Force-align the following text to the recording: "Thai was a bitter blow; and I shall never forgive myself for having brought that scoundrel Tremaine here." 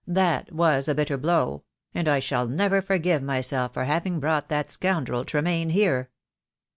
"Thai 0.11 0.45
was 0.51 0.87
a 0.87 0.95
bitter 0.95 1.15
blow; 1.15 1.61
and 1.93 2.07
I 2.07 2.17
shall 2.17 2.47
never 2.47 2.81
forgive 2.81 3.21
myself 3.21 3.73
for 3.75 3.83
having 3.83 4.19
brought 4.19 4.49
that 4.49 4.71
scoundrel 4.71 5.23
Tremaine 5.25 5.69
here." 5.69 6.09